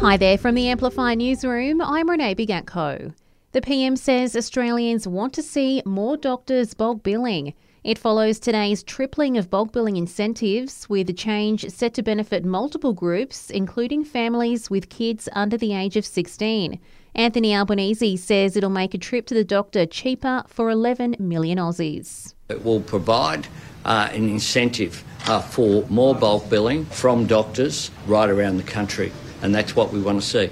[0.00, 1.82] Hi there from the Amplify Newsroom.
[1.82, 3.12] I'm Renee Bigatko.
[3.50, 7.52] The PM says Australians want to see more doctors bulk billing.
[7.82, 12.92] It follows today's tripling of bulk billing incentives, with the change set to benefit multiple
[12.92, 16.78] groups, including families with kids under the age of 16.
[17.16, 22.34] Anthony Albanese says it'll make a trip to the doctor cheaper for 11 million Aussies.
[22.48, 23.48] It will provide
[23.84, 29.10] uh, an incentive uh, for more bulk billing from doctors right around the country
[29.42, 30.50] and that's what we want to see.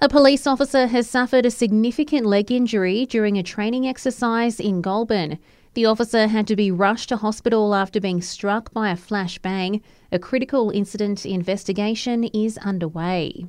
[0.00, 5.38] A police officer has suffered a significant leg injury during a training exercise in Goulburn.
[5.74, 9.80] The officer had to be rushed to hospital after being struck by a flashbang.
[10.12, 13.46] A critical incident investigation is underway.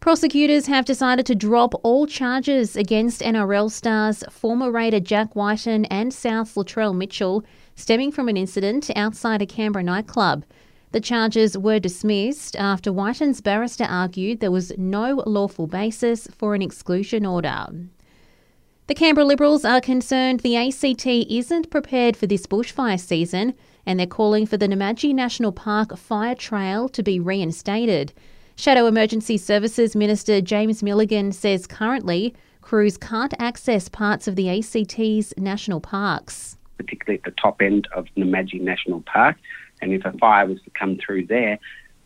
[0.00, 6.12] Prosecutors have decided to drop all charges against NRL stars former Raider Jack Wighton and
[6.12, 7.42] South Latrell Mitchell
[7.74, 10.44] stemming from an incident outside a Canberra nightclub.
[10.94, 16.62] The charges were dismissed after Wighton's barrister argued there was no lawful basis for an
[16.62, 17.66] exclusion order.
[18.86, 24.06] The Canberra Liberals are concerned the ACT isn't prepared for this bushfire season and they're
[24.06, 28.12] calling for the Namadgi National Park fire trail to be reinstated.
[28.54, 35.34] Shadow Emergency Services Minister James Milligan says currently crews can't access parts of the ACT's
[35.36, 36.56] national parks.
[36.76, 39.36] Particularly at the top end of Namadgi National Park,
[39.84, 41.58] and if a fire was to come through there,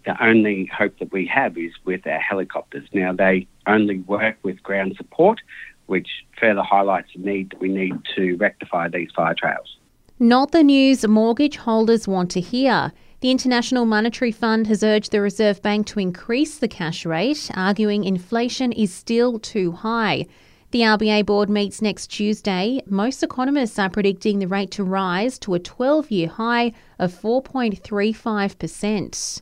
[0.04, 2.88] the only hope that we have is with our helicopters.
[2.92, 5.40] Now, they only work with ground support,
[5.86, 9.76] which further highlights the need that we need to rectify these fire trails.
[10.18, 12.92] Not the news mortgage holders want to hear.
[13.20, 18.02] The International Monetary Fund has urged the Reserve Bank to increase the cash rate, arguing
[18.02, 20.26] inflation is still too high.
[20.70, 22.82] The RBA board meets next Tuesday.
[22.84, 29.40] Most economists are predicting the rate to rise to a 12 year high of 4.35%.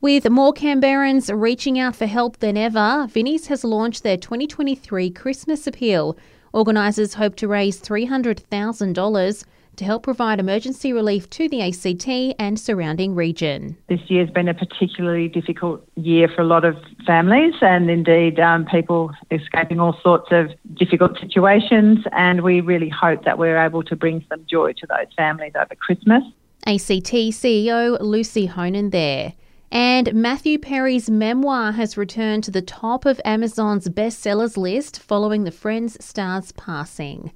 [0.00, 5.68] With more Canberrans reaching out for help than ever, Vinnie's has launched their 2023 Christmas
[5.68, 6.18] appeal.
[6.52, 9.44] Organisers hope to raise $300,000
[9.76, 13.76] to help provide emergency relief to the ACT and surrounding region.
[13.88, 16.76] This year has been a particularly difficult year for a lot of
[17.06, 21.98] families and indeed um, people escaping all sorts of difficult situations.
[22.12, 25.74] And we really hope that we're able to bring some joy to those families over
[25.74, 26.22] Christmas.
[26.66, 29.34] ACT CEO Lucy Honan there.
[29.70, 35.50] And Matthew Perry's memoir has returned to the top of Amazon's bestsellers list following the
[35.50, 37.32] Friends star's passing.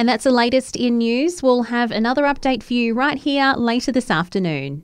[0.00, 1.42] And that's the latest in news.
[1.42, 4.82] We'll have another update for you right here later this afternoon.